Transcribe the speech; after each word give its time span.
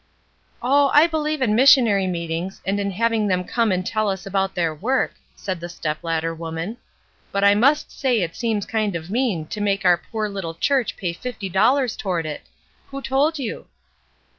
"Oh, 0.63 0.89
I 0.95 1.05
believe 1.05 1.43
in 1.43 1.53
misaonary 1.55 2.09
meetings 2.09 2.59
and 2.65 2.79
in 2.79 2.89
having 2.89 3.27
them 3.27 3.43
come 3.43 3.71
and 3.71 3.85
tell 3.85 4.09
us 4.09 4.25
about 4.25 4.55
their 4.55 4.73
work," 4.73 5.13
said 5.35 5.59
the 5.59 5.69
step 5.69 5.99
ladder 6.03 6.33
woman. 6.33 6.77
"But 7.31 7.43
I 7.43 7.53
must'say 7.53 8.21
it 8.23 8.35
seems 8.35 8.65
kind 8.65 8.95
of 8.95 9.11
mean 9.11 9.45
to 9.49 9.61
make 9.61 9.85
our 9.85 9.99
poor 10.11 10.27
Uttle 10.27 10.59
church 10.59 10.97
pay 10.97 11.13
fifty 11.13 11.49
dollars 11.49 11.95
toward 11.95 12.25
it. 12.25 12.41
Who 12.89 12.99
told 12.99 13.37
you?" 13.37 13.67